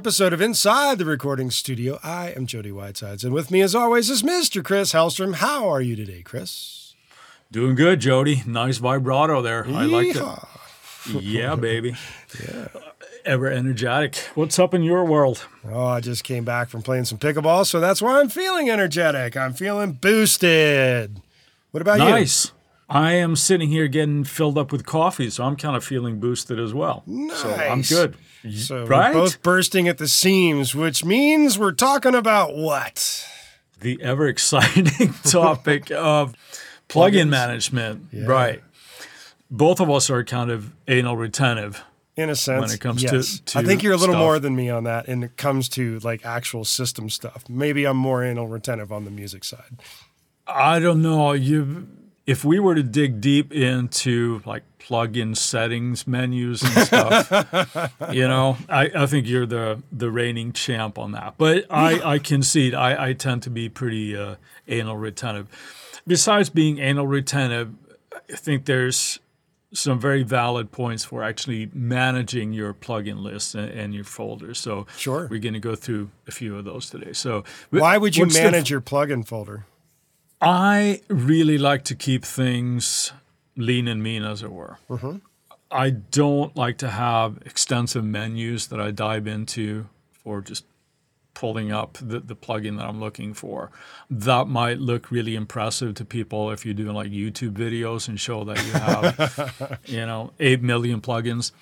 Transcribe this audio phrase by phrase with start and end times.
[0.00, 1.98] to another episode of Inside the Recording Studio.
[2.02, 4.64] I am Jody Whitesides, and with me, as always, is Mr.
[4.64, 5.34] Chris Hellstrom.
[5.34, 6.94] How are you today, Chris?
[7.52, 8.42] Doing good, Jody.
[8.46, 9.66] Nice vibrato there.
[9.66, 10.22] I like it.
[11.20, 11.96] Yeah, baby.
[12.42, 12.68] yeah.
[13.24, 14.16] Ever energetic.
[14.34, 15.46] What's up in your world?
[15.66, 19.34] Oh, I just came back from playing some pickleball, so that's why I'm feeling energetic.
[19.36, 21.20] I'm feeling boosted.
[21.70, 22.04] What about you?
[22.04, 22.52] Nice.
[22.88, 26.58] I am sitting here getting filled up with coffee, so I'm kind of feeling boosted
[26.58, 27.02] as well.
[27.34, 28.16] So I'm good.
[28.54, 29.14] So right?
[29.14, 33.26] we're both bursting at the seams, which means we're talking about what?
[33.80, 36.34] the ever exciting topic of
[36.88, 38.06] plugin management.
[38.12, 38.26] Yeah.
[38.26, 38.62] Right.
[39.50, 41.82] Both of us are kind of anal retentive.
[42.16, 43.40] In a sense, when it comes to- yes.
[43.46, 44.22] to I think you're a little stuff.
[44.22, 47.44] more than me on that, and it comes to like actual system stuff.
[47.48, 49.80] Maybe I'm more anal retentive on the music side.
[50.46, 51.32] I don't know.
[51.32, 51.88] You,
[52.26, 58.56] if we were to dig deep into like plugin settings menus and stuff, you know,
[58.68, 61.34] I, I think you're the the reigning champ on that.
[61.38, 62.74] But I, I concede.
[62.74, 64.36] I, I tend to be pretty uh,
[64.68, 65.48] anal retentive.
[66.06, 67.72] Besides being anal retentive,
[68.12, 69.18] I think there's
[69.72, 74.58] some very valid points for actually managing your plugin list and, and your folders.
[74.58, 75.28] So Sure.
[75.30, 77.12] we're going to go through a few of those today.
[77.12, 79.66] So Why would you what's the- manage your plugin folder?
[80.40, 83.12] I really like to keep things
[83.56, 84.78] lean and mean, as it were.
[84.88, 85.16] Mm-hmm.
[85.70, 90.64] I don't like to have extensive menus that I dive into for just
[91.34, 93.70] pulling up the, the plugin that I'm looking for.
[94.10, 98.44] That might look really impressive to people if you're doing like YouTube videos and show
[98.44, 101.52] that you have, you know, 8 million plugins.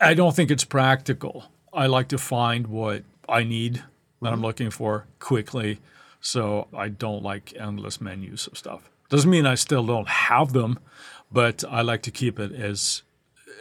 [0.00, 1.46] I don't think it's practical.
[1.72, 3.76] I like to find what I need
[4.20, 4.44] that I'm mm-hmm.
[4.44, 5.78] looking for quickly.
[6.20, 8.90] So I don't like endless menus of stuff.
[9.08, 10.78] Doesn't mean I still don't have them,
[11.32, 13.02] but I like to keep it as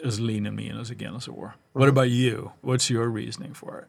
[0.03, 1.55] as lean and mean as again as it were.
[1.73, 2.53] What about you?
[2.61, 3.87] What's your reasoning for it?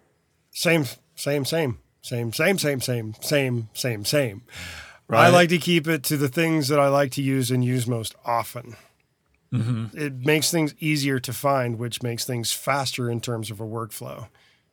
[0.50, 4.42] Same, same, same, same, same, same, same, same, same, same.
[5.08, 7.87] I like to keep it to the things that I like to use and use
[7.87, 8.76] most often.
[9.52, 9.98] Mm-hmm.
[9.98, 14.28] It makes things easier to find, which makes things faster in terms of a workflow.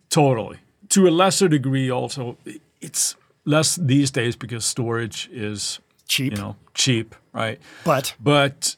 [0.10, 0.60] Totally.
[0.90, 2.38] To a lesser degree, also,
[2.82, 3.16] it's
[3.48, 7.60] less these days because storage is Cheap, you know cheap, right?
[7.84, 8.76] but But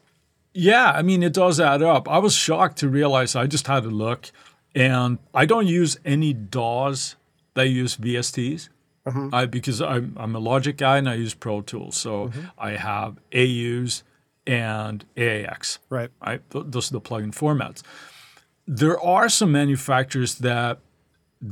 [0.54, 2.10] yeah, I mean, it does add up.
[2.10, 4.32] I was shocked to realize I just had to look,
[4.74, 7.16] and I don't use any DAWs.
[7.54, 8.70] They use VSTs
[9.06, 9.34] mm-hmm.
[9.34, 11.98] I, because I'm, I'm a Logic guy and I use Pro Tools.
[11.98, 12.46] So mm-hmm.
[12.58, 14.04] I have AUs
[14.48, 16.10] and AAX right.
[16.26, 16.50] right?
[16.52, 17.82] Th- Those are the plugin formats.
[18.68, 20.80] There are some manufacturers that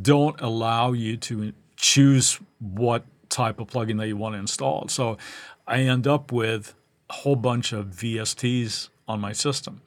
[0.01, 4.87] don't allow you to choose what type of plugin that you want to install.
[4.89, 5.17] So
[5.65, 6.73] I end up with
[7.09, 9.81] a whole bunch of VSTs on my system.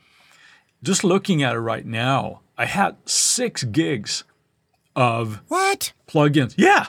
[0.83, 4.25] Just looking at it right now, I had six gigs
[4.97, 5.93] of What?
[6.09, 6.55] plugins.
[6.57, 6.87] Yeah.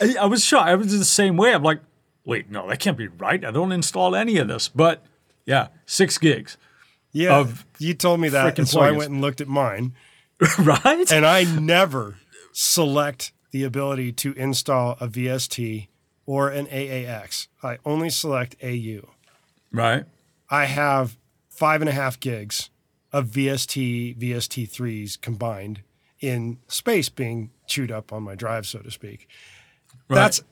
[0.00, 0.68] I, I was shocked.
[0.68, 1.54] I was the same way.
[1.54, 1.80] I'm like,
[2.24, 3.42] wait, no, that can't be right.
[3.44, 4.68] I don't install any of this.
[4.68, 5.02] But
[5.46, 6.56] yeah, six gigs.
[7.14, 9.92] Yeah, Of you told me that, and so I went and looked at mine,
[10.58, 11.12] right?
[11.12, 12.16] and I never
[12.52, 15.88] select the ability to install a VST
[16.26, 17.48] or an AAX.
[17.62, 19.08] I only select AU.
[19.70, 20.04] right.
[20.50, 21.16] I have
[21.48, 22.68] five and a half gigs
[23.10, 25.82] of VST, VST3s combined
[26.20, 29.28] in space being chewed up on my drive, so to speak.
[30.08, 30.16] Right.
[30.16, 30.42] That's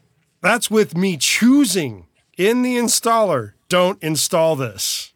[0.41, 2.07] that's with me choosing
[2.37, 5.13] in the installer, don't install this.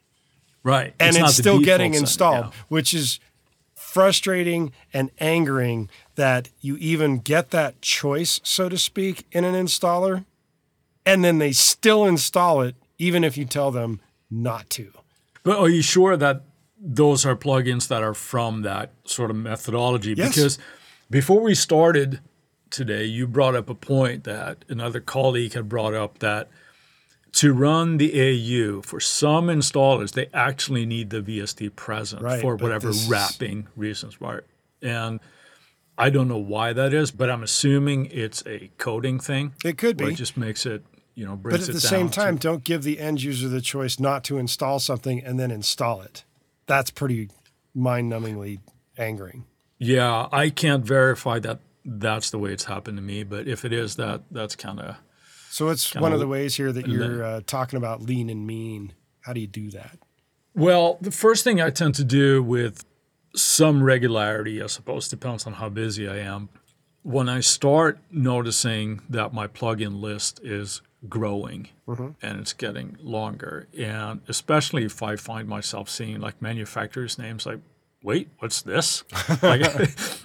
[0.63, 0.95] right.
[1.01, 2.61] And it's, the still getting installed, yeah.
[2.69, 3.19] which is
[3.75, 10.25] frustrating and angering that you even get that choice, so to speak, in an installer,
[11.05, 14.93] and then they still install it, even if you tell them not to.
[15.43, 16.43] But are you sure that
[16.79, 20.15] those are plugins that are from that sort of methodology?
[20.17, 20.35] Yes.
[20.35, 20.59] Because
[21.11, 22.21] before we started
[22.71, 26.49] today, you brought up a point that another colleague had brought up that
[27.33, 32.57] to run the AU for some installers, they actually need the VST present Right, for
[32.57, 34.43] whatever wrapping reasons, right?
[34.81, 35.21] And
[35.97, 39.55] I don't know why that is, but I'm assuming it's a coding thing.
[39.65, 40.07] It could be.
[40.07, 40.83] It just makes it,
[41.15, 43.61] you know, brings But at the same to- time, don't give the end user the
[43.61, 46.25] choice not to install something and then install it.
[46.67, 47.31] That's pretty
[47.75, 48.59] mind numbingly
[48.99, 49.45] angering.
[49.79, 53.73] Yeah, I can't verify that that's the way it's happened to me, but if it
[53.73, 54.97] is, that that's kind of
[55.51, 58.47] So it's Kinda one of the ways here that you're uh, talking about lean and
[58.47, 58.93] mean.
[59.21, 59.99] How do you do that?
[60.55, 60.99] well.
[61.01, 62.85] The first thing I tend to do with
[63.35, 66.49] some regularity, I suppose, depends on how busy I am.
[67.03, 71.69] When I start noticing that my plugin list is growing
[72.23, 77.61] and it's getting longer, and especially if I find myself seeing like manufacturers' names like
[78.05, 79.03] wait, what's this?
[79.43, 79.63] Like,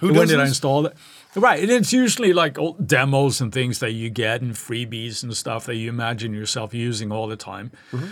[0.00, 0.94] Who when did I install it?
[1.34, 5.34] Right, and it's usually like old demos and things that you get and freebies and
[5.36, 7.72] stuff that you imagine yourself using all the time.
[7.90, 8.08] Mm-hmm.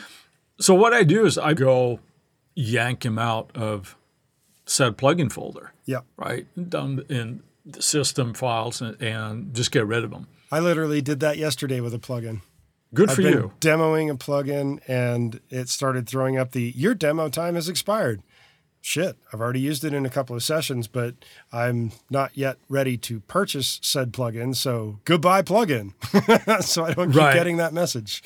[0.61, 2.01] So what I do is I go
[2.55, 3.97] yank him out of
[4.69, 6.01] said plugin folder, Yeah.
[6.17, 10.27] right, down in the system files and, and just get rid of them.
[10.53, 12.41] I literally did that yesterday with a plugin.
[12.95, 13.53] Good I've for been you.
[13.61, 18.23] demoing a plugin and it started throwing up the your demo time has expired.
[18.81, 21.15] Shit, I've already used it in a couple of sessions, but
[21.53, 24.55] I'm not yet ready to purchase said plugin.
[24.57, 25.93] So goodbye plugin.
[26.65, 27.35] so I don't keep Right.
[27.35, 28.23] getting that message.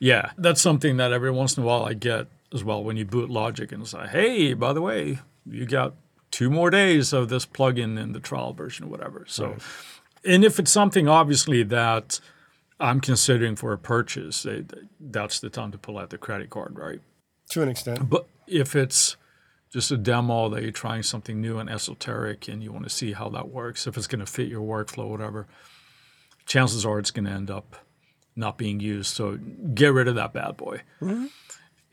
[0.00, 3.04] Yeah, that's something that every once in a while I get as well when you
[3.04, 5.94] boot Logic and say, "Hey, by the way, you got
[6.30, 9.56] two more days of this plugin in the trial version or whatever." So,
[10.24, 12.20] and if it's something obviously that
[12.80, 14.46] I'm considering for a purchase,
[15.00, 17.00] that's the time to pull out the credit card, right?
[17.50, 18.08] To an extent.
[18.08, 19.16] But if it's
[19.70, 23.12] just a demo that you're trying something new and esoteric and you want to see
[23.12, 25.46] how that works, if it's going to fit your workflow, whatever,
[26.46, 27.76] chances are it's going to end up
[28.36, 29.14] not being used.
[29.14, 29.38] So
[29.74, 30.82] get rid of that bad boy.
[31.00, 31.26] Mm-hmm.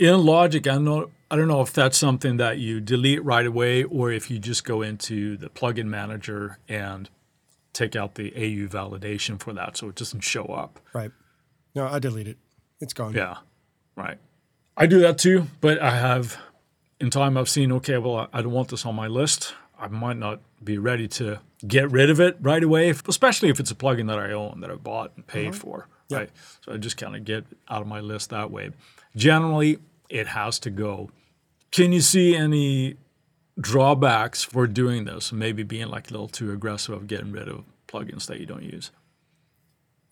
[0.01, 3.83] In Logic, I know I don't know if that's something that you delete right away
[3.83, 7.07] or if you just go into the plugin manager and
[7.71, 10.79] take out the AU validation for that so it doesn't show up.
[10.91, 11.11] Right.
[11.75, 12.39] No, I delete it.
[12.79, 13.13] It's gone.
[13.13, 13.37] Yeah,
[13.95, 14.17] right.
[14.75, 16.35] I do that too, but I have,
[16.99, 19.53] in time, I've seen, okay, well, I don't want this on my list.
[19.77, 23.69] I might not be ready to get rid of it right away, especially if it's
[23.69, 25.59] a plugin that I own, that I bought and paid mm-hmm.
[25.59, 25.87] for.
[26.09, 26.31] Right.
[26.65, 28.71] So I just kind of get out of my list that way.
[29.15, 29.79] Generally,
[30.11, 31.09] it has to go.
[31.71, 32.97] Can you see any
[33.59, 35.31] drawbacks for doing this?
[35.31, 38.63] Maybe being like a little too aggressive of getting rid of plugins that you don't
[38.63, 38.91] use.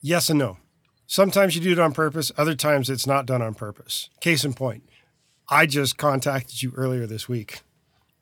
[0.01, 0.57] Yes and no.
[1.07, 4.09] Sometimes you do it on purpose, other times it's not done on purpose.
[4.21, 4.83] Case in point,
[5.49, 7.61] I just contacted you earlier this week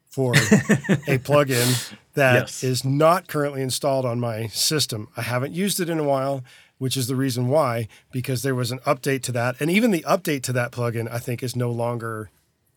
[0.10, 2.86] for a plugin that is Yes.
[2.86, 5.10] not currently installed on my system.
[5.18, 6.44] I haven't used it in a while,
[6.78, 9.60] which is the reason why, because there was an update to that.
[9.60, 12.30] And even the update to that plugin, I think, is no longer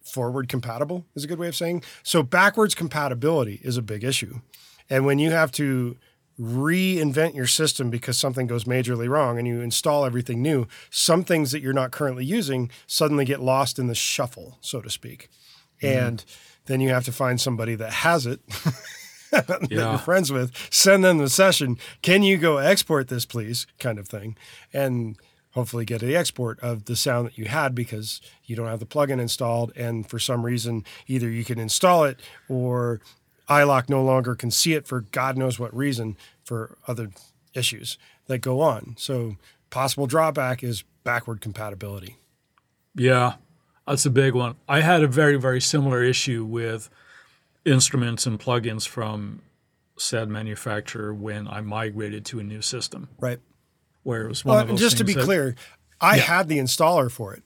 [0.02, 1.82] forward compatible, is a good way of saying.
[2.02, 4.40] So backwards compatibility is a big issue.
[4.88, 5.96] And when you have to
[6.40, 11.52] reinvent your system because something goes majorly wrong and you install everything new, some things
[11.52, 15.28] that you're not currently using suddenly get lost in the shuffle, so to speak.
[15.82, 15.98] Mm-hmm.
[15.98, 16.24] And
[16.66, 18.40] then you have to find somebody that has it
[19.46, 19.90] that Yeah.
[19.90, 21.78] you're friends with, send them the session.
[22.02, 23.66] Can you go export this, please?
[23.78, 24.36] Kind of thing.
[24.72, 25.16] And
[25.52, 28.86] hopefully get the export of the sound that you had because you don't have the
[28.86, 29.72] plugin installed.
[29.76, 33.00] And for some reason, either you can install it or
[33.48, 37.10] iLok no longer can see it for God knows what reason for other
[37.54, 37.98] issues
[38.28, 38.94] that go on.
[38.96, 39.36] So,
[39.70, 42.16] possible drawback is backward compatibility.
[42.94, 43.34] Yeah,
[43.88, 44.54] that's a big one.
[44.68, 46.88] I had a very, very similar issue with
[47.64, 49.42] instruments and plugins from
[49.98, 53.38] said manufacturer when I migrated to a new system, Right.
[54.02, 55.54] where it was one Well, of those just to be that- clear,
[56.00, 57.42] I had the installer for it.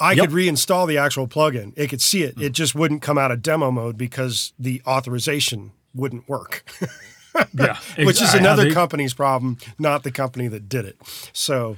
[0.00, 0.26] I Yep.
[0.28, 1.72] could reinstall the actual plugin.
[1.76, 2.34] It could see it.
[2.36, 2.42] Hmm.
[2.44, 6.64] It just wouldn't come out of demo mode because the authorization wouldn't work,
[7.52, 10.96] yeah, which is another the- company's problem, not the company that did it.
[11.34, 11.76] So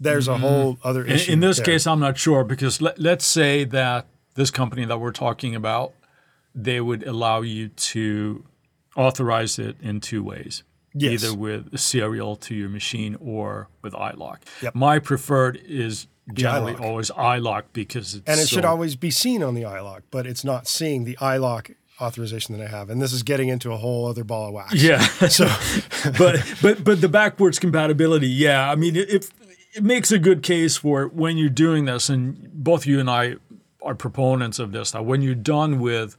[0.00, 1.10] there's a whole other Hmm.
[1.10, 1.32] In, issue.
[1.32, 1.66] in this there.
[1.66, 5.92] case, I'm not sure because let, let's say that this company that we're talking about,
[6.54, 8.44] they would allow you to
[8.96, 10.62] authorize it in two ways.
[10.94, 11.24] Yes.
[11.24, 14.38] Either with a serial to your machine or with iLok.
[14.60, 14.74] Yep.
[14.74, 16.80] My preferred is generally iLok.
[16.80, 20.44] always iLok because it's and it should always be seen on the iLok, but it's
[20.44, 22.90] not seeing the iLok authorization that I have.
[22.90, 24.74] And this is getting into a whole other ball of wax.
[24.74, 25.06] Yeah.
[25.28, 25.46] So
[26.18, 28.70] but but but the backwards compatibility, yeah.
[28.70, 29.30] I mean, it, it
[29.74, 33.36] it makes a good case for when you're doing this, and both you and I
[33.80, 34.90] are proponents of this.
[34.90, 36.16] That when you're done with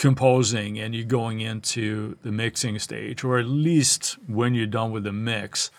[0.00, 5.04] composing and you're going into the mixing stage, or at least when you're done with
[5.04, 5.70] the mix,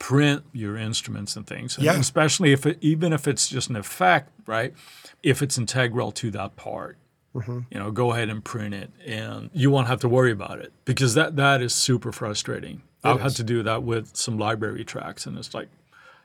[0.00, 1.76] print your instruments and things.
[1.76, 1.94] And Yeah.
[1.96, 4.74] especially if it, even if it's just an effect, right?
[5.22, 6.96] If it's integral to that part,
[7.32, 7.60] Mm-hmm.
[7.70, 10.72] you know, go ahead and print it, and you won't have to worry about it
[10.84, 12.82] because that that is super frustrating.
[13.04, 15.68] I've had to do that with some library tracks, and it's like,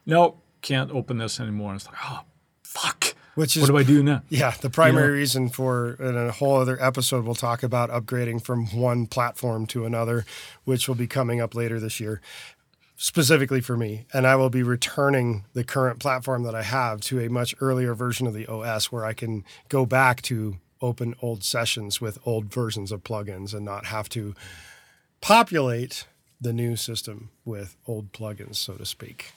[0.07, 1.69] nope, can't open this anymore.
[1.73, 2.21] And it's like, oh,
[2.63, 3.13] fuck.
[3.35, 4.21] Which what is- do I do now?
[4.29, 8.67] Yeah, the primary reason for in a whole other episode we'll talk about upgrading from
[8.75, 10.25] one platform to another,
[10.63, 12.21] which will be coming up later this year,
[12.95, 14.05] specifically for me.
[14.13, 17.93] And I will be returning the current platform that I have to a much earlier
[17.93, 22.45] version of the OS where I can go back to open old sessions with old
[22.45, 24.33] versions of plugins and not have to
[25.21, 26.05] populate
[26.39, 29.31] the new system with old plugins, so to speak.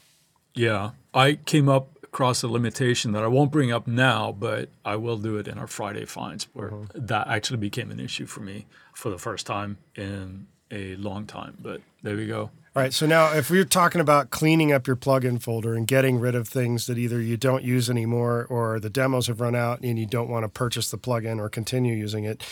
[0.55, 4.96] Yeah, I came up across a limitation that I won't bring up now, but I
[4.96, 6.86] will do it in our Friday finds, where uh-huh.
[6.94, 11.58] that actually became an issue for me for the first time in a long time.
[11.60, 12.50] But there we go.
[12.76, 12.92] All right.
[12.92, 16.48] So now, if we're talking about cleaning up your plugin folder and getting rid of
[16.48, 20.06] things that either you don't use anymore or the demos have run out and you
[20.06, 22.42] don't want to purchase the plugin or continue using it,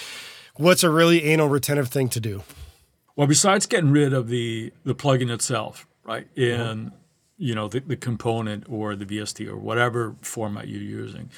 [0.56, 2.42] what's a really anal retentive thing to do?
[3.14, 6.42] Well, besides getting rid of the the plugin itself, right, uh-huh.
[6.42, 6.92] in
[7.38, 11.30] you know the, the component or the VST or whatever format you're using,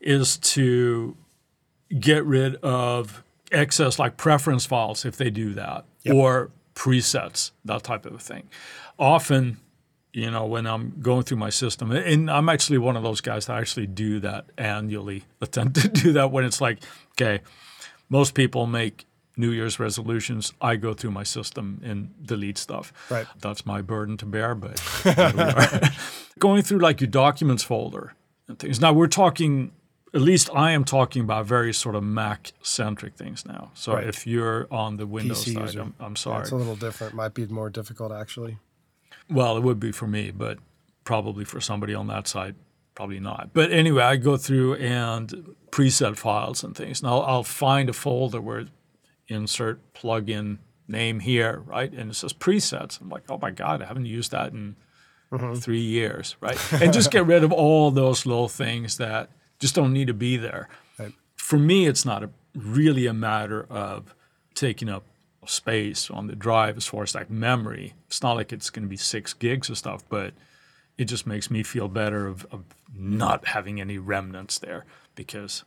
[0.00, 1.16] is to
[1.98, 6.14] get rid of excess like preference files if they do that Yep.
[6.14, 8.48] or presets that type of a thing.
[8.98, 9.58] Often,
[10.12, 13.46] you know, when I'm going through my system, and I'm actually one of those guys
[13.46, 15.24] that actually do that annually.
[15.40, 16.78] Attempt to do that when it's like,
[17.12, 17.40] okay,
[18.08, 19.04] most people make
[19.40, 20.52] New Year's resolutions.
[20.60, 22.92] I go through my system and delete stuff.
[23.10, 23.26] Right.
[23.40, 24.80] That's my burden to bear, but
[26.38, 28.14] going through like your documents folder
[28.48, 28.80] and things.
[28.80, 29.72] Now we're talking.
[30.12, 33.70] At least I am talking about very sort of Mac centric things now.
[33.74, 34.08] So Right.
[34.08, 35.76] if you're on the Windows PC side.
[35.78, 36.42] I'm, I'm sorry.
[36.42, 37.14] It's a little different.
[37.14, 38.58] Might be more difficult, actually.
[39.28, 40.58] Well, it would be for me, but
[41.04, 42.56] probably for somebody on that side,
[42.96, 43.50] probably not.
[43.52, 47.04] But anyway, I go through and preset files and things.
[47.04, 48.64] Now I'll find a folder where
[49.30, 50.58] insert plugin
[50.88, 51.92] name here, right?
[51.92, 53.00] And it says presets.
[53.00, 54.76] I'm like, oh my God, I haven't used that in
[55.32, 55.54] mm-hmm.
[55.54, 56.58] three years, right?
[56.72, 60.36] And just get rid of all those little things that just don't need to be
[60.36, 60.68] there.
[60.98, 61.12] Right.
[61.36, 64.14] For me, it's not a, really a matter of
[64.54, 65.04] taking up
[65.46, 67.94] space on the drive as far as like memory.
[68.06, 70.34] It's not like it's going to be six gigs of stuff, but
[70.98, 74.84] it just makes me feel better of, of not having any remnants there
[75.14, 75.64] because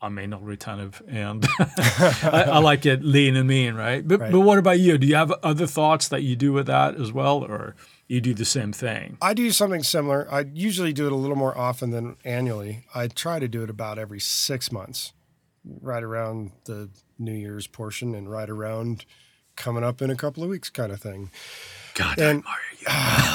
[0.00, 4.06] I'm anal retentive and I, I like it lean and mean, right?
[4.06, 4.32] But, Right.
[4.32, 4.96] but what about you?
[4.98, 7.74] Do you have other thoughts that you do with that as well, or
[8.06, 9.18] you do the same thing?
[9.20, 10.28] I do something similar.
[10.32, 12.84] I usually do it a little more often than annually.
[12.94, 15.12] I try to do it about every six months,
[15.80, 19.04] right around the New Year's portion and right around
[19.56, 21.30] coming up in a couple of weeks kind of thing.
[21.94, 22.44] God, And-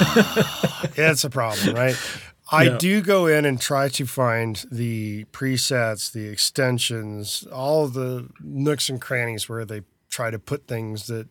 [0.96, 1.96] It's a problem, right?
[2.52, 2.78] I Yeah.
[2.78, 9.00] do go in and try to find the presets, the extensions, all the nooks and
[9.00, 11.26] crannies where they try to put things that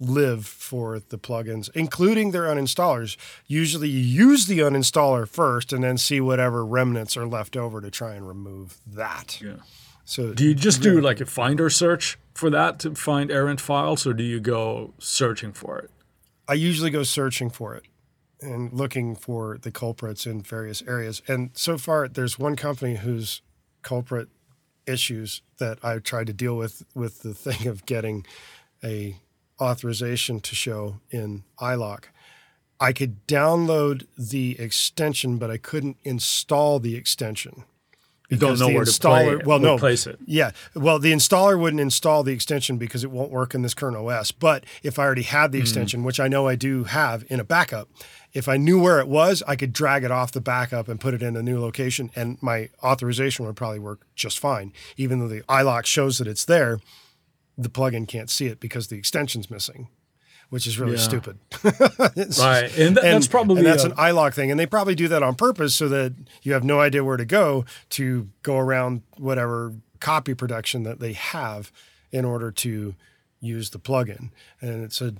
[0.00, 3.16] live for the plugins, including their uninstallers.
[3.46, 7.90] Usually you use the uninstaller first and then see whatever remnants are left over to
[7.90, 9.40] try and remove that.
[9.40, 9.56] Yeah.
[10.04, 14.06] So Do you just do like a finder search for that to find errant files,
[14.06, 15.90] or do you go searching for it?
[16.46, 17.84] I usually go searching for it
[18.40, 21.22] and looking for the culprits in various areas.
[21.26, 23.42] And so far, there's one company whose
[23.82, 24.28] culprit
[24.86, 28.26] issues that I've tried to deal with with the thing of getting
[28.82, 29.16] a
[29.60, 32.04] authorization to show in iLok.
[32.80, 37.64] I could download the extension, but I couldn't install the extension.
[38.28, 39.78] You don't know where to play it, well, no.
[39.78, 40.18] place it.
[40.26, 40.50] Yeah.
[40.74, 44.32] Well, the installer wouldn't install the extension because it won't work in this current OS.
[44.32, 45.62] But if I already had the hmm.
[45.62, 47.88] extension, which I know I do have in a backup,
[48.32, 51.14] if I knew where it was, I could drag it off the backup and put
[51.14, 54.72] it in a new location, and my authorization would probably work just fine.
[54.96, 56.80] Even though the iLok shows that it's there,
[57.56, 59.88] the plugin can't see it because the extension's missing,
[60.50, 60.98] which is really Yeah.
[60.98, 61.38] stupid.
[62.38, 65.08] Right, and, th- that's probably and that's a- an iLok thing, and they probably do
[65.08, 69.02] that on purpose so that you have no idea where to go to go around
[69.16, 71.72] whatever copy protection that they have
[72.12, 72.94] in order to
[73.40, 74.30] use the plugin,
[74.60, 75.14] and it's a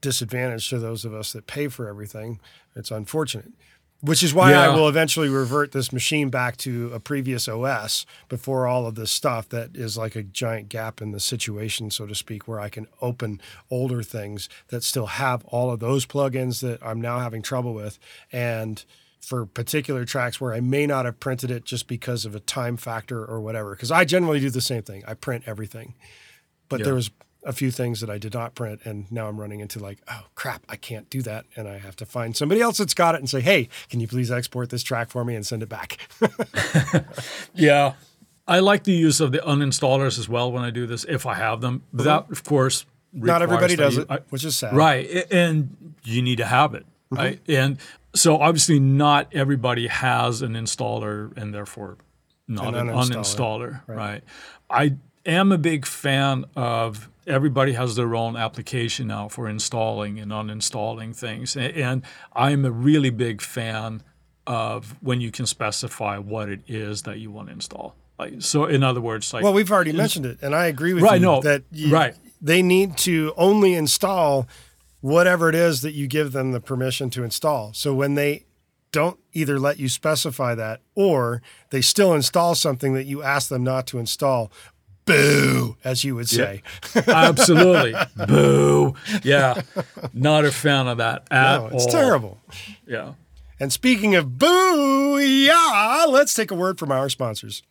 [0.00, 2.40] disadvantage to those of us that pay for everything.
[2.74, 3.52] It's unfortunate.
[4.00, 8.68] Which is why I will eventually revert this machine back to a previous OS before
[8.68, 12.14] all of this stuff that is like a giant gap in the situation, so to
[12.14, 13.40] speak, where I can open
[13.72, 17.98] older things that still have all of those plugins that I'm now having trouble with.
[18.30, 18.84] And
[19.20, 22.76] for particular tracks where I may not have printed it just because of a time
[22.76, 25.02] factor or whatever, because I generally do the same thing.
[25.08, 25.94] I print everything.
[26.68, 26.84] But Yeah.
[26.84, 27.10] there was
[27.48, 30.26] a few things that I did not print, and now I'm running into like, oh
[30.34, 33.18] crap, I can't do that, and I have to find somebody else that's got it
[33.18, 35.96] and say, hey, can you please export this track for me and send it back?
[37.54, 37.94] Yeah.
[38.46, 41.34] I like the use of the uninstallers as well when I do this, if I
[41.34, 41.82] have them.
[41.92, 44.74] But That, of course, not everybody does that it, I- which is sad.
[44.74, 45.26] right.
[45.30, 47.16] And you need to have it, mm-hmm.
[47.16, 47.40] right?
[47.46, 47.76] And
[48.14, 51.98] so obviously, not everybody has an installer and therefore
[52.46, 53.80] not An an, uninstaller.
[53.80, 54.24] uninstaller, right?
[54.70, 54.94] I
[55.26, 61.14] am a big fan of everybody has their own application now for installing and uninstalling
[61.14, 61.56] things.
[61.56, 62.02] And
[62.34, 64.02] I'm a really big fan
[64.46, 67.94] of when you can specify what it is that you want to install.
[68.18, 71.04] Like so, in other words, like Well, we've already mentioned it, and I agree with
[71.04, 72.16] Right, you no, that you, right.
[72.40, 74.48] they need to only install
[75.00, 77.72] whatever it is that you give them the permission to install.
[77.74, 78.46] So when they
[78.90, 83.62] don't either let you specify that or they still install something that you ask them
[83.62, 84.50] not to install.
[85.08, 86.62] Boo, as you would say.
[87.06, 87.94] Absolutely.
[88.26, 88.94] Boo.
[89.24, 89.60] Yeah.
[90.12, 91.90] Not a fan of that at No, it's all.
[91.92, 92.38] terrible.
[92.86, 93.14] Yeah.
[93.60, 97.62] And speaking of boo, yeah, let's take a word from our sponsors.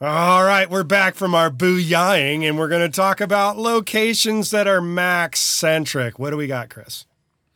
[0.00, 4.66] All right, we're back from our booyahing and we're going to talk about locations that
[4.66, 6.18] are Mac centric.
[6.18, 7.06] What do we got, Chris?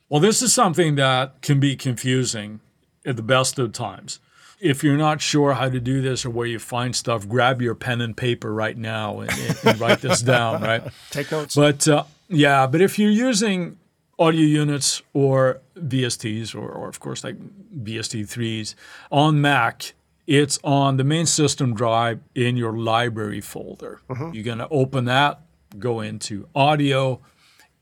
[0.08, 2.60] Well, this is something that can be confusing
[3.04, 4.20] at the best of times.
[4.60, 7.74] If you're not sure how to do this or where you find stuff, grab your
[7.74, 10.82] pen and paper right now and, and- and write this down, right?
[11.10, 11.54] Take notes.
[11.54, 13.78] But uh, yeah, but if you're using
[14.18, 17.36] audio units or VSTs or, or of course like
[17.84, 18.74] VST3s
[19.12, 19.94] on Mac,
[20.26, 24.00] it's on the main system drive in your library folder.
[24.32, 25.40] You're going to open that,
[25.78, 27.20] go into audio,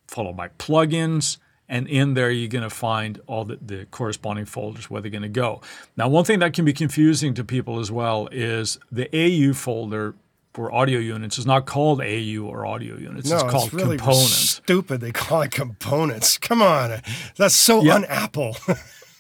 [0.06, 4.88] followed by plugins, and in there you're going to find all the, the corresponding folders
[4.90, 5.60] where they're going to go.
[5.96, 10.14] Now, one thing that can be confusing to people as well is the AU folder
[10.54, 13.28] for audio units is not called AU or audio units.
[13.28, 14.32] no, it's called it's really components.
[14.62, 15.00] stupid.
[15.02, 16.38] They call it components.
[16.38, 17.02] Come on.
[17.36, 17.96] That's so Yeah.
[17.96, 18.56] un-Apple.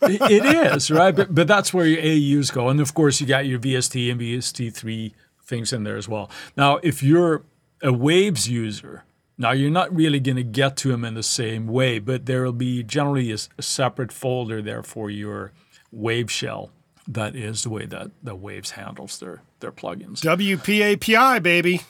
[0.02, 3.26] it it is right, but but that's where your AUs go, and of course you
[3.26, 5.12] got your VST and VST3
[5.42, 6.30] things in there as well.
[6.56, 7.42] Now, if you're
[7.82, 9.04] a Waves user,
[9.38, 12.44] now you're not really going to get to them in the same way, but there
[12.44, 15.52] will be generally a separate folder there for your
[15.94, 16.70] WaveShell.
[17.08, 20.20] That is the way that the Waves handles their their plugins.
[20.22, 21.82] WPAPI, baby.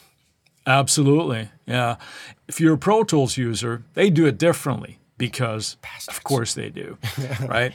[0.67, 1.49] Absolutely.
[1.65, 1.95] Yeah.
[2.47, 5.77] If you're a Pro Tools user, they do it differently because,
[6.07, 6.97] of course, they do.
[7.47, 7.73] right?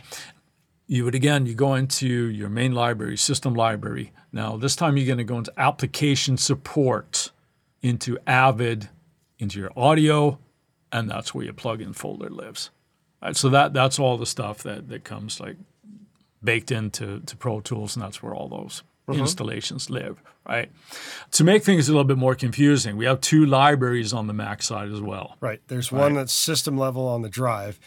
[0.86, 4.12] You would, again, you go into your main library, system library.
[4.30, 7.32] Now, this time you're going to go into application support,
[7.80, 8.90] into Avid,
[9.42, 10.38] into your audio,
[10.90, 12.70] and that's where your plugin folder lives.
[13.22, 13.36] Right?
[13.36, 15.56] So that that's all the stuff that, that comes like
[16.42, 19.20] baked into to Pro Tools, and that's where all those mm-hmm.
[19.20, 20.70] installations live, right?
[21.32, 24.62] To make things a little bit more confusing, we have two libraries on the Mac
[24.62, 25.60] side as well, Right.
[25.68, 27.78] There's one that's system level on the drive.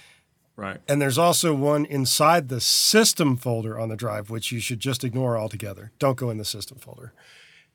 [0.55, 0.79] right?
[0.87, 5.03] And there's also one inside the system folder on the drive, which you should just
[5.03, 5.91] ignore altogether.
[5.99, 7.13] Don't go in the system folder.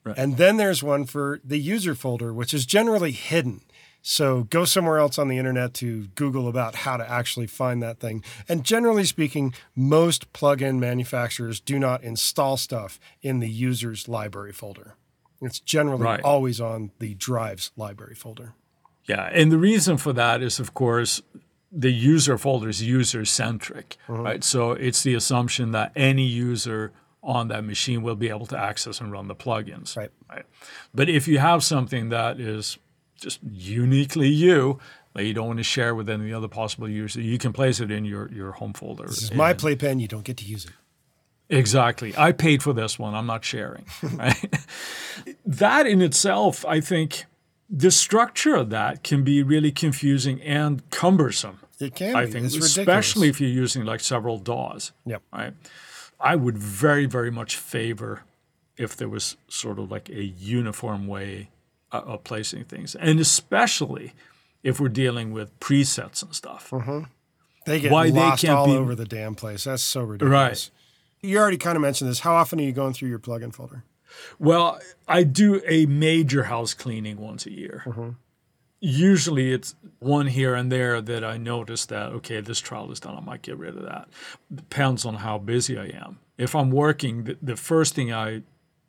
[0.03, 0.17] Right.
[0.17, 3.61] And then there's one for the user folder, which is generally hidden.
[4.03, 8.01] So go somewhere else on the internet to Google about how to actually find that
[8.01, 8.25] thing.
[8.49, 14.95] And generally speaking, most plugin manufacturers do not install stuff in the user's library folder.
[15.43, 16.21] It's generally Right.
[16.23, 18.55] always on the drive's library folder.
[19.05, 21.23] Yeah, and the reason for that is, of course,
[21.73, 24.23] the user folder is user centric, mm-hmm.
[24.23, 24.45] right?
[24.45, 29.01] So it's the assumption that any user on that machine will be able to access
[29.01, 29.97] and run the plugins.
[29.97, 30.11] Right.
[30.29, 30.45] Right.
[30.95, 32.79] But if you have something that is
[33.21, 34.79] just uniquely you,
[35.15, 37.91] that you don't want to share with any other possible user, you can place it
[37.91, 39.07] in your, your home folder.
[39.07, 40.01] This is my playpen.
[40.01, 40.73] You don't get to use it.
[41.49, 42.15] Exactly.
[42.17, 43.15] I paid for this one.
[43.15, 43.85] I'm not sharing.
[44.03, 44.55] Right.
[45.45, 47.25] that in itself, I think
[47.69, 51.61] the structure of that can be really confusing and cumbersome.
[51.81, 52.33] It can I be.
[52.33, 53.37] think, it's especially ridiculous.
[53.37, 54.93] if you're using like several DAWs.
[55.07, 55.23] Yep.
[55.33, 55.55] Right.
[56.21, 58.23] I would very, very much favor
[58.77, 61.49] if there was sort of like a uniform way
[61.93, 64.13] Uh, of placing things, and especially
[64.63, 66.71] if we're dealing with presets and stuff.
[66.71, 67.01] Mm-hmm.
[67.67, 69.65] They get why they lost can't all be- over the damn place.
[69.65, 70.71] That's so ridiculous.
[71.23, 71.29] Right.
[71.29, 72.21] You already kind of mentioned this.
[72.21, 73.83] How often are you going through your plugin folder?
[74.39, 77.83] Well, I do a major house cleaning once a year.
[77.87, 78.11] Mm-hmm.
[78.81, 83.17] Usually it's one here and there that I notice that, okay, this trial is done.
[83.17, 84.09] I might get rid of that.
[84.55, 86.21] Depends on how busy I am.
[86.39, 88.43] If I'm working, the, the first thing I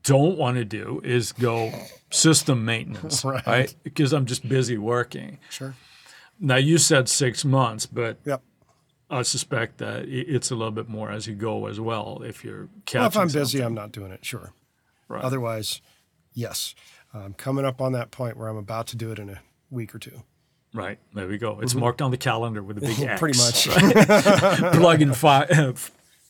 [0.04, 1.72] don't want to do is go
[2.10, 3.46] system maintenance, Right.
[3.48, 3.76] right?
[3.84, 5.40] Because I'm just busy working.
[5.50, 5.76] Sure.
[6.40, 8.42] Now, you said six months, but Yep.
[9.10, 12.70] I suspect that it's a little bit more as you go as well if you're
[12.86, 13.60] catching Well, if I'm busy.
[13.62, 14.24] I'm not doing it.
[14.26, 14.54] Sure.
[15.10, 15.22] Right.
[15.24, 15.82] Otherwise,
[16.34, 16.74] yes.
[17.14, 19.94] I'm coming up on that point where I'm about to do it in a week
[19.94, 20.24] or two.
[20.74, 21.60] Right there we go.
[21.60, 23.02] It's marked on the calendar with a big X.
[23.02, 23.18] Mm-hmm.
[23.18, 23.68] Pretty much.
[24.62, 24.74] right?
[24.74, 25.74] plug-in fi-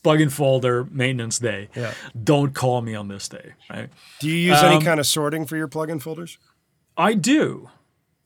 [0.03, 1.69] plug-in folder maintenance day.
[1.75, 1.93] Yeah.
[2.23, 3.53] Don't call me on this day.
[3.69, 3.89] Right.
[4.19, 6.37] Do you use any Um, kind of sorting for your plugin folders?
[6.97, 7.69] I do.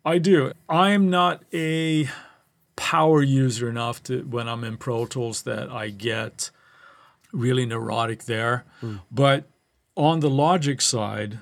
[0.06, 0.52] I do.
[0.70, 2.10] I'm not a
[2.76, 6.52] power user enough to when I'm in Pro Tools that I get
[7.34, 8.66] really neurotic there.
[8.82, 8.98] Hmm.
[9.12, 9.50] But
[9.96, 11.40] on the Logic side,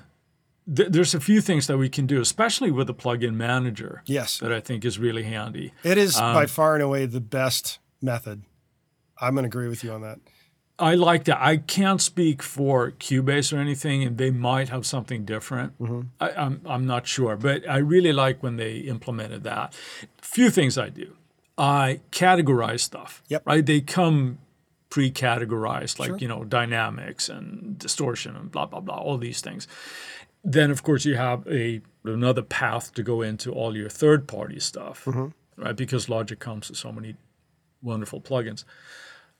[0.74, 4.02] th- there's a few things that we can do, especially with the plugin manager.
[4.06, 4.38] Yes.
[4.38, 5.72] That I think is really handy.
[5.82, 8.42] It is Um, by far and away the best method.
[9.20, 10.18] I'm going to agree with you on that.
[10.78, 11.40] I like that.
[11.40, 15.78] I can't speak for Cubase or anything, and they might have something different.
[15.78, 16.00] Mm-hmm.
[16.20, 19.72] I, I'm I'm not sure, but I really like when they implemented that.
[20.20, 21.14] Few things I do.
[21.56, 23.22] I categorize stuff.
[23.28, 23.46] Yep.
[23.46, 23.64] Right?
[23.64, 24.38] They come
[24.90, 26.18] pre-categorized, like Sure.
[26.18, 29.68] you know, dynamics and distortion and blah blah blah, all these things.
[30.42, 35.04] Then of course you have a another path to go into all your third-party stuff,
[35.04, 35.28] mm-hmm.
[35.62, 35.76] right?
[35.76, 37.14] Because Logic comes with so many
[37.80, 38.64] wonderful plugins.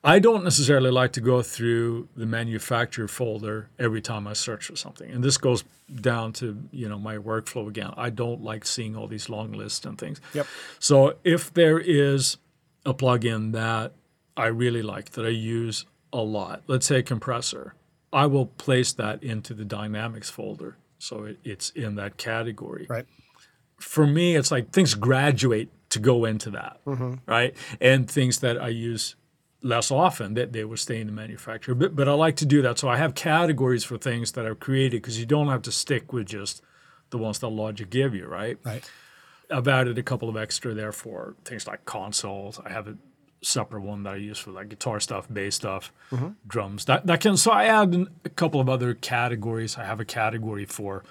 [0.06, 4.76] I don't necessarily like to go through the manufacturer folder every time I search for
[4.76, 5.10] something.
[5.10, 5.64] And this goes
[6.00, 7.92] down to, you know, my workflow again.
[7.96, 10.20] I don't like seeing all these long lists and things.
[10.34, 10.46] Yep.
[10.78, 12.36] So if there is
[12.84, 13.92] a plugin that
[14.36, 17.74] I really like that I use a lot, let's say a compressor,
[18.12, 20.76] I will place that into the dynamics folder.
[20.98, 23.06] So it, it's in that category Right.
[23.78, 27.14] for me, it's like things graduate to go into that, mm-hmm.
[27.26, 27.56] right?
[27.80, 29.16] And things that I use
[29.64, 31.74] less often that they would stay in the manufacturer.
[31.74, 32.78] But, but I like to do that.
[32.78, 36.12] So I have categories for things that I've created because you don't have to stick
[36.12, 36.62] with just
[37.10, 38.58] the ones that Logic give you, right?
[38.62, 38.88] Right.
[39.50, 42.60] I've added a couple of extra there for things like consoles.
[42.64, 42.96] I have a
[43.42, 46.30] separate one that I use for like guitar stuff, bass stuff, mm-hmm.
[46.46, 46.84] drums.
[46.86, 49.76] That that can so I add a couple of other categories.
[49.76, 51.04] I have a category for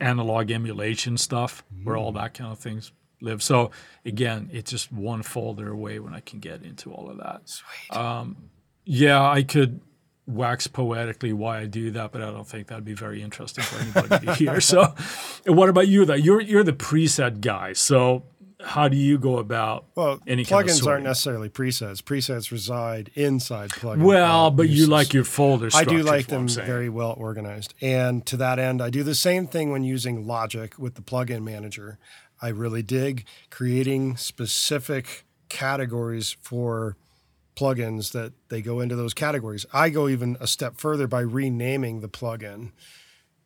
[0.00, 2.16] analog emulation stuff where all mm.
[2.16, 2.90] that kind of things
[3.22, 3.42] live.
[3.42, 3.70] So
[4.04, 7.48] again, it's just one folder away when I can get into all of that.
[7.48, 7.96] Sweet.
[7.96, 8.36] Um,
[8.84, 9.80] yeah, I could
[10.26, 13.80] wax poetically why I do that, but I don't think that'd be very interesting for
[13.80, 14.60] anybody to hear.
[14.60, 14.94] So,
[15.46, 16.04] what about you?
[16.04, 17.72] Though you're you're the preset guy.
[17.72, 18.24] So,
[18.64, 22.02] how do you go about well, any plugins kind of aren't necessarily presets.
[22.02, 24.02] Presets reside inside plugins.
[24.02, 25.74] Well, uh, but you like your folders.
[25.74, 27.74] I do like is what I'm them very well organized.
[27.80, 31.42] And to that end, I do the same thing when using Logic with the plugin
[31.42, 31.98] manager.
[32.42, 36.96] I really dig creating specific categories for
[37.56, 39.64] plugins that they go into those categories.
[39.72, 42.72] I go even a step further by renaming the plugin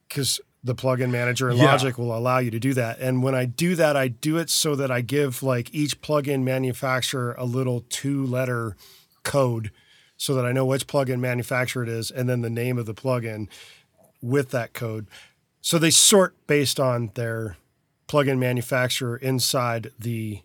[0.09, 1.67] because the plugin manager in Yeah.
[1.67, 2.99] Logic will allow you to do that.
[2.99, 6.43] And when I do that, I do it so that I give like each plugin
[6.43, 8.77] manufacturer a little two letter
[9.23, 9.71] code
[10.17, 12.95] so that I know which plugin manufacturer it is and then the name of the
[12.95, 13.49] plugin
[14.23, 15.07] with that code.
[15.61, 17.57] So they sort based on their
[18.09, 20.41] plugin manufacturer inside the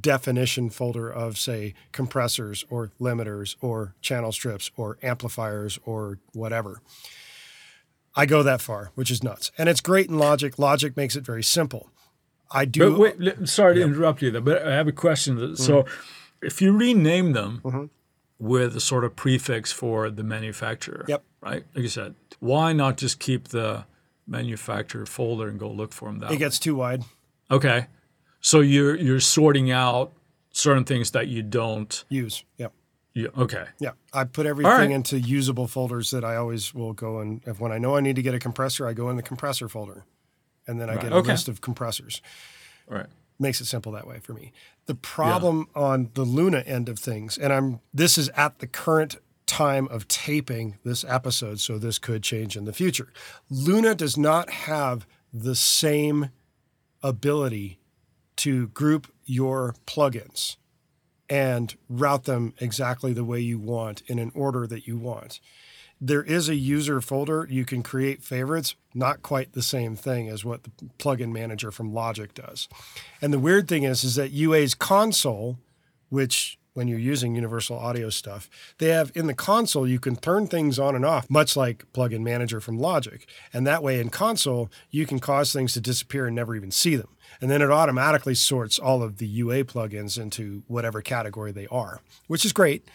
[0.00, 6.80] definition folder of say compressors or limiters or channel strips or amplifiers or whatever.
[8.14, 9.52] I go that far, which is nuts.
[9.58, 10.58] And it's great in Logic.
[10.58, 11.90] Logic makes it very simple.
[12.50, 15.36] I do But wait, sorry to interrupt you there, but I have a question.
[15.36, 16.46] that- So, Mm-hmm.
[16.46, 17.90] if you rename them
[18.38, 21.24] with a sort of prefix for the manufacturer, Yep.
[21.40, 21.64] right?
[21.74, 23.84] Like you said, why not just keep the
[24.26, 26.38] manufacturer folder and go look for them that it way?
[26.38, 27.04] gets too wide.
[27.50, 27.86] Okay,
[28.40, 30.12] so you're you're sorting out
[30.52, 32.04] certain things that you don't.
[32.08, 32.44] Use.
[32.58, 32.72] Yep.
[33.14, 34.90] You, okay, Yeah, I put everything right.
[34.90, 38.16] into usable folders that I always will go and if when I know I need
[38.16, 40.04] to get a compressor, I go in the compressor folder,
[40.66, 41.30] and then I get a Okay.
[41.30, 42.20] list of compressors.
[42.90, 43.06] all right.
[43.38, 44.52] Makes it simple that way for me.
[44.86, 49.16] The problem on the Luna end of things, and I'm this is at the current
[49.46, 53.12] time of taping this episode, so this could change in the future.
[53.48, 56.30] Luna does not have the same
[57.02, 57.78] ability
[58.36, 60.56] to group your plugins
[61.28, 65.40] and route them exactly the way you want in an order that you want.
[66.00, 67.46] There is a user folder.
[67.50, 71.94] You can create favorites, not quite the same thing as what the plugin manager from
[71.94, 72.68] Logic does.
[73.22, 75.58] And the weird thing is, is that UA's console,
[76.10, 80.46] which when you're using universal audio stuff, they have in the console, you can turn
[80.46, 83.26] things on and off, much like plugin manager from Logic.
[83.52, 86.94] And that way in console, you can cause things to disappear and never even see
[86.94, 87.08] them.
[87.40, 92.00] And then it automatically sorts all of the UA plugins into whatever category they are,
[92.26, 92.86] which is great.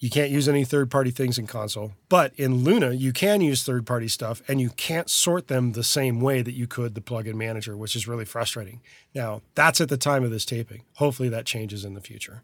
[0.00, 1.92] You can't use any third party things in console.
[2.08, 5.82] But in Luna, you can use third party stuff and you can't sort them the
[5.82, 8.80] same way that you could the plugin manager, which is really frustrating.
[9.14, 10.82] Now, that's at the time of this taping.
[10.96, 12.42] Hopefully that changes in the future.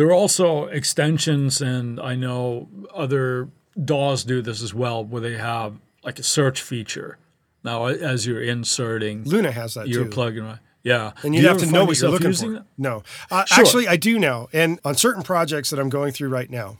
[0.00, 3.50] There are also extensions, and I know other
[3.84, 7.18] DAWs do this as well, where they have like a search feature.
[7.62, 10.10] Now, as you're inserting Luna has that your too.
[10.10, 10.58] plugin, right?
[10.82, 12.54] Yeah, and you have to know what you're looking using for.
[12.60, 12.66] that?
[12.78, 13.62] No, uh, Sure.
[13.62, 14.48] actually, I do now.
[14.54, 16.78] And on certain projects that I'm going through right now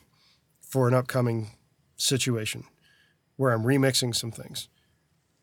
[0.63, 1.51] for an upcoming
[1.99, 2.65] situation
[3.37, 4.69] where I'm remixing some things,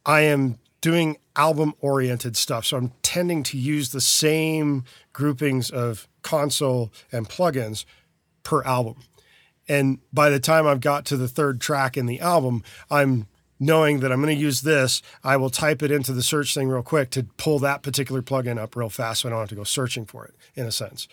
[0.04, 2.66] I am doing album oriented stuff.
[2.66, 7.86] So I'm tending to use the same groupings of console and plugins
[8.44, 9.04] per album.
[9.68, 13.28] And by the time I've got to the third track in the album, I'm
[13.60, 15.02] knowing that I'm going to use this.
[15.24, 18.58] I will type it into the search thing real quick to pull that particular plugin
[18.58, 21.08] up real fast so I don't have to go searching for it, in a sense.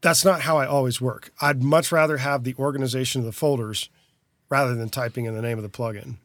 [0.00, 1.30] That's not how I always work.
[1.40, 3.90] I'd much rather have the organization of the folders
[4.48, 6.16] rather than typing in the name of the plugin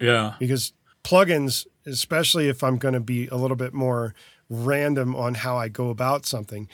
[0.00, 0.72] Yeah, because
[1.04, 4.14] plugins, especially if I'm going to be a little bit more
[4.48, 6.68] random on how I go about something,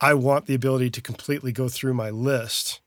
[0.00, 2.80] I want the ability to completely go through my list.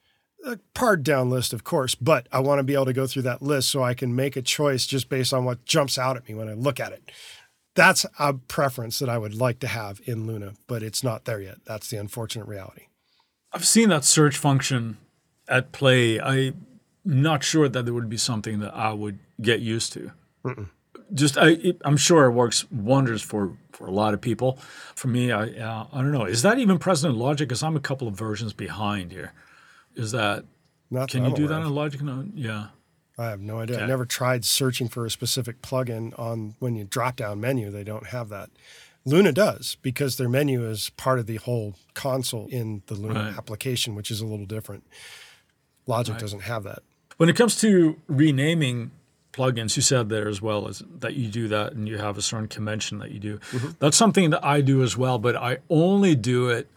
[0.46, 3.22] A pared down list, of course, but I want to be able to go through
[3.24, 6.28] that list so I can make a choice just based on what jumps out at
[6.28, 7.12] me when I look at it.
[7.76, 11.42] That's a preference that I would like to have in Luna, but it's not there
[11.42, 11.60] yet.
[11.66, 12.88] That's the unfortunate reality.
[13.54, 14.98] I've seen that search function
[15.48, 16.20] at play.
[16.20, 16.66] I'm
[17.06, 20.12] not sure that it would be something that I would get used to.
[20.44, 20.70] Mm-mm.
[21.14, 24.58] Just, I, I'm sure it works wonders for, for a lot of people.
[24.96, 26.26] For me, I, uh, I don't know.
[26.26, 27.48] Is that even present in Logic?
[27.48, 29.34] Because I'm a couple of versions behind here.
[29.96, 30.46] Is that?
[30.90, 31.68] Not can that you do that of.
[31.68, 32.02] in Logic?
[32.02, 32.68] No, yeah.
[33.18, 33.76] I have no idea.
[33.78, 33.86] Okay.
[33.86, 37.70] I never tried searching for a specific plugin on when you drop down menu.
[37.70, 38.50] They don't have that.
[39.06, 43.38] Luna does because their menu is part of the whole console in the Luna Right.
[43.38, 44.86] application, which is a little different.
[45.86, 46.22] Logic Right.
[46.22, 46.80] doesn't have that.
[47.18, 48.92] When it comes to renaming
[49.34, 52.22] plugins, you said there as well as that you do that and you have a
[52.22, 53.40] certain convention that you do.
[53.80, 56.70] That's something that I do as well, but I only do it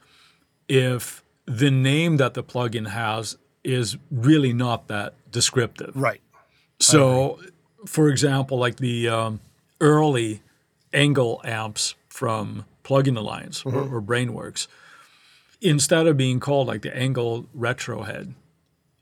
[0.69, 5.95] if the name that the plugin has is really not that descriptive.
[5.95, 6.21] Right.
[6.81, 7.41] So,
[7.87, 9.41] for example, like the um,
[9.81, 10.43] early
[10.93, 14.67] ENGL amps from Plugin Alliance or, or Brainworx,
[15.61, 18.35] instead of being called like the ENGL Retro Head,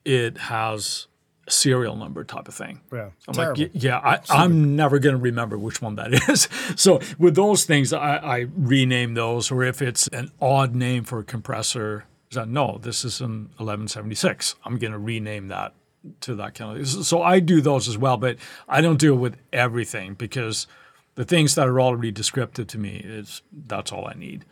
[0.04, 1.06] it has
[1.48, 2.80] serial number type of thing.
[2.92, 3.10] Yeah.
[3.28, 3.62] I'm Terrible.
[3.62, 6.48] like, yeah, I, I'm never going to remember which one that is.
[6.76, 11.18] so with those things, I, I rename those, or if it's an odd name for
[11.18, 14.56] a compressor, is that no, this is an 1176.
[14.64, 15.74] I'm going to rename that
[16.22, 16.88] to that kind of.
[16.88, 18.36] So I do those as well, but
[18.68, 20.66] I don't do it with everything because
[21.14, 24.44] the things that are already descriptive to me is that's all I need.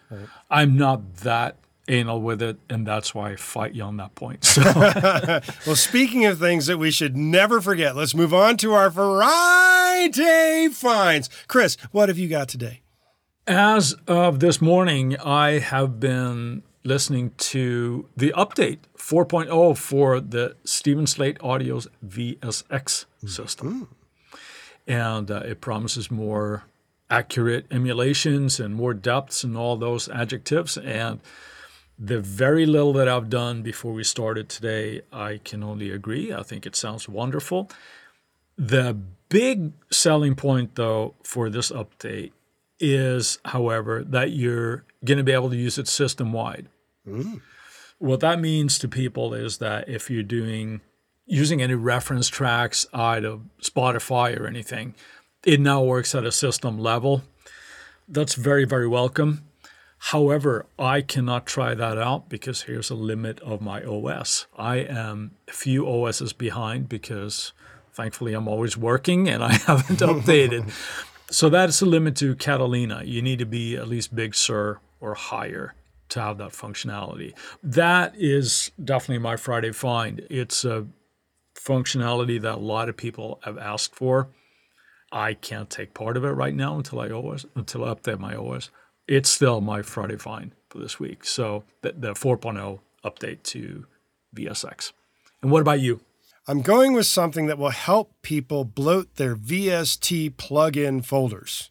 [0.51, 1.57] I'm not that
[1.89, 4.45] anal with it, and that's why I fight you on that point.
[4.53, 4.63] So.
[5.67, 10.69] Well, speaking of things that we should never forget, let's move on to our Friday
[10.71, 11.29] finds.
[11.49, 12.81] Chris, what have you got today?
[13.47, 21.07] As of this morning, I have been listening to the update 4.0 for the Steven
[21.07, 23.89] Slate Audio's VSX system.
[24.87, 26.65] And uh, it promises more
[27.11, 30.77] accurate emulations and more depths and all those adjectives.
[30.77, 31.21] And
[31.99, 36.33] the very little that I've done before we started today, I can only agree.
[36.33, 37.71] I think it sounds wonderful.
[38.57, 38.97] The
[39.29, 42.33] big selling point, though, for this update
[42.79, 46.69] is, however, that you're going to be able to use it system wide.
[47.07, 47.41] Mm.
[47.99, 50.81] What that means to people is that if you're doing
[51.27, 54.95] using any reference tracks out of Spotify or anything,
[55.45, 57.23] it now works at a system level.
[58.09, 59.45] That's very, very welcome.
[60.07, 64.47] However, I cannot try that out because here's a limit of my OS.
[64.59, 67.53] I am a few OSs behind because
[67.93, 70.73] thankfully I'm always working and I haven't updated.
[71.31, 73.05] So that's a limit to Catalina.
[73.05, 75.77] You need to be at least Big Sur or higher
[76.09, 77.33] to have that functionality.
[77.63, 80.27] That is definitely my Friday find.
[80.29, 80.89] It's a
[81.55, 84.31] functionality that a lot of people have asked for.
[85.13, 88.35] I can't take part of it right now until I OS until I update my
[88.35, 88.71] OS.
[89.09, 91.25] It's still my Friday find for this week.
[91.25, 93.87] So the, the 4.0 update to
[94.35, 94.93] VSX.
[95.43, 96.01] And what about you?
[96.49, 101.71] I'm going with something that will help people bloat their VST plugin folders.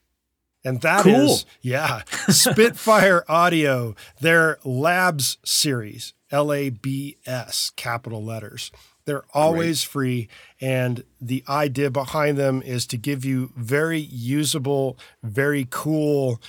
[0.64, 1.50] And that is, Cool.
[1.62, 8.72] yeah, Spitfire Audio, their Labs series, L A B S, capital letters.
[9.06, 10.30] They're always free.
[10.62, 16.40] And the idea behind them is to give you very usable, very cool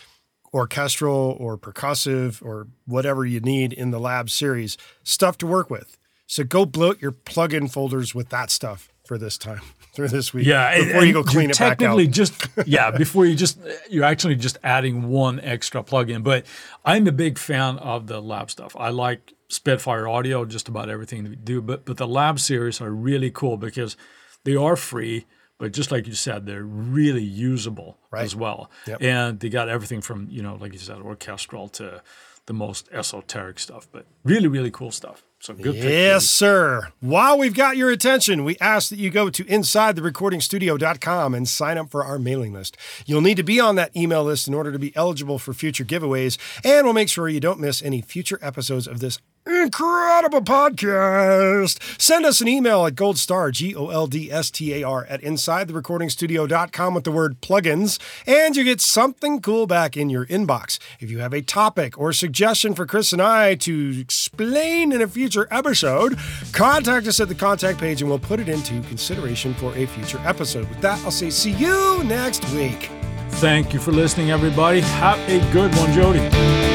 [0.55, 5.97] orchestral or percussive or whatever you need in the lab series stuff to work with.
[6.27, 9.61] So go bloat your plugin folders with that stuff for this time,
[9.95, 10.47] for this week.
[10.47, 11.79] Yeah, and- before you go clean it back out.
[11.79, 13.59] technically just yeah, before you just
[13.91, 16.23] you're actually just adding one extra plugin.
[16.23, 16.47] But
[16.85, 18.75] I'm a big fan of the lab stuff.
[18.77, 21.61] I like Spitfire Audio, just about everything that we do.
[21.61, 23.97] But but the lab series are really cool because
[24.45, 25.27] they are free,
[25.59, 28.25] but just like you said, they're really usable Right.
[28.25, 28.71] as well.
[28.87, 29.03] Yep.
[29.03, 32.03] And they got everything from you know, like you said, orchestral to
[32.47, 35.23] the most esoteric stuff, but really really cool stuff.
[35.39, 35.75] So good.
[35.75, 36.89] Yes, sir.
[37.01, 41.91] While we've got your attention, we ask that you go to insidetherecordingstudio.com and sign up
[41.91, 42.77] for our mailing list.
[43.07, 45.85] You'll need to be on that email list in order to be eligible for future
[45.85, 52.01] giveaways, and we'll make sure you don't miss any future episodes of this incredible podcast.
[52.01, 55.21] Send us an email at goldstar, G O L D S T A R, at
[55.23, 60.79] insidetherecordingstudio.com with the word plugins, and you get something cool back in your inbox.
[61.01, 65.09] If you have a topic or suggestion for Chris and I to explain in a
[65.09, 66.19] future episode,
[66.53, 70.21] contact us at the contact page and we'll put it into consideration for a future
[70.25, 70.69] episode.
[70.69, 72.91] With that, I'll say see you next week.
[73.37, 74.81] Thank you for listening, everybody.
[74.81, 76.72] Have a good one, Jody.